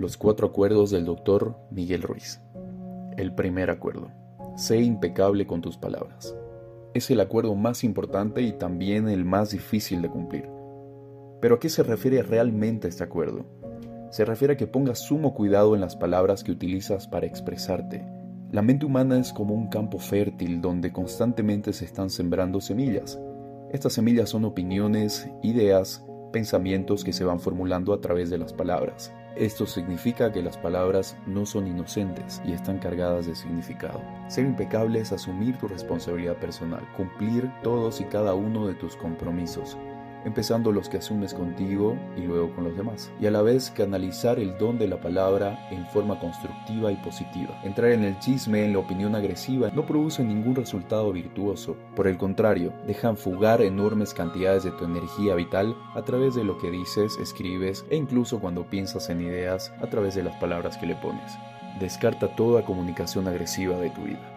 Los 0.00 0.16
cuatro 0.16 0.46
acuerdos 0.46 0.90
del 0.90 1.04
doctor 1.04 1.58
Miguel 1.70 2.00
Ruiz. 2.00 2.40
El 3.18 3.34
primer 3.34 3.68
acuerdo. 3.68 4.10
Sé 4.56 4.80
impecable 4.80 5.46
con 5.46 5.60
tus 5.60 5.76
palabras. 5.76 6.34
Es 6.94 7.10
el 7.10 7.20
acuerdo 7.20 7.54
más 7.54 7.84
importante 7.84 8.40
y 8.40 8.52
también 8.52 9.10
el 9.10 9.26
más 9.26 9.50
difícil 9.50 10.00
de 10.00 10.08
cumplir. 10.08 10.48
Pero 11.42 11.56
¿a 11.56 11.60
qué 11.60 11.68
se 11.68 11.82
refiere 11.82 12.22
realmente 12.22 12.88
este 12.88 13.04
acuerdo? 13.04 13.44
Se 14.10 14.24
refiere 14.24 14.54
a 14.54 14.56
que 14.56 14.66
pongas 14.66 15.00
sumo 15.00 15.34
cuidado 15.34 15.74
en 15.74 15.82
las 15.82 15.96
palabras 15.96 16.44
que 16.44 16.52
utilizas 16.52 17.06
para 17.06 17.26
expresarte. 17.26 18.02
La 18.52 18.62
mente 18.62 18.86
humana 18.86 19.18
es 19.18 19.34
como 19.34 19.52
un 19.52 19.68
campo 19.68 19.98
fértil 19.98 20.62
donde 20.62 20.94
constantemente 20.94 21.74
se 21.74 21.84
están 21.84 22.08
sembrando 22.08 22.62
semillas. 22.62 23.20
Estas 23.70 23.92
semillas 23.92 24.30
son 24.30 24.46
opiniones, 24.46 25.28
ideas, 25.42 26.02
pensamientos 26.30 27.04
que 27.04 27.12
se 27.12 27.24
van 27.24 27.40
formulando 27.40 27.92
a 27.92 28.00
través 28.00 28.30
de 28.30 28.38
las 28.38 28.52
palabras. 28.52 29.12
Esto 29.36 29.64
significa 29.64 30.32
que 30.32 30.42
las 30.42 30.58
palabras 30.58 31.16
no 31.26 31.46
son 31.46 31.68
inocentes 31.68 32.42
y 32.44 32.52
están 32.52 32.78
cargadas 32.78 33.26
de 33.26 33.36
significado. 33.36 34.02
Ser 34.28 34.44
impecable 34.44 35.00
es 35.00 35.12
asumir 35.12 35.56
tu 35.58 35.68
responsabilidad 35.68 36.36
personal, 36.36 36.82
cumplir 36.96 37.50
todos 37.62 38.00
y 38.00 38.04
cada 38.04 38.34
uno 38.34 38.66
de 38.66 38.74
tus 38.74 38.96
compromisos, 38.96 39.76
empezando 40.24 40.72
los 40.72 40.88
que 40.88 40.98
asumes 40.98 41.34
contigo 41.34 41.96
y 42.16 42.22
luego 42.22 42.54
con 42.54 42.64
los 42.64 42.76
demás, 42.76 43.10
y 43.20 43.26
a 43.26 43.30
la 43.30 43.42
vez 43.42 43.70
canalizar 43.70 44.38
el 44.38 44.56
don 44.58 44.78
de 44.78 44.88
la 44.88 45.00
palabra 45.00 45.68
en 45.70 45.86
forma 45.86 46.18
constructiva 46.18 46.92
y 46.92 46.96
positiva. 46.96 47.60
Entrar 47.64 47.92
en 47.92 48.04
el 48.04 48.18
chisme, 48.18 48.64
en 48.64 48.72
la 48.72 48.80
opinión 48.80 49.14
agresiva, 49.14 49.70
no 49.74 49.86
produce 49.86 50.24
ningún 50.24 50.54
resultado 50.54 51.12
virtuoso, 51.12 51.76
por 51.94 52.06
el 52.06 52.18
contrario, 52.18 52.72
dejan 52.86 53.16
fugar 53.16 53.62
enormes 53.62 54.14
cantidades 54.14 54.64
de 54.64 54.72
tu 54.72 54.84
energía 54.84 55.34
vital 55.34 55.76
a 55.94 56.02
través 56.02 56.34
de 56.34 56.44
lo 56.44 56.58
que 56.58 56.70
dices, 56.70 57.16
escribes 57.18 57.84
e 57.90 57.96
incluso 57.96 58.40
cuando 58.40 58.64
piensas 58.64 59.08
en 59.10 59.20
ideas 59.20 59.72
a 59.80 59.86
través 59.88 60.14
de 60.14 60.22
las 60.22 60.36
palabras 60.36 60.76
que 60.76 60.86
le 60.86 60.96
pones. 60.96 61.32
Descarta 61.78 62.34
toda 62.34 62.64
comunicación 62.64 63.28
agresiva 63.28 63.76
de 63.78 63.90
tu 63.90 64.02
vida. 64.02 64.20